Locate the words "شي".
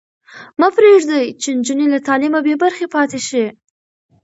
3.27-3.45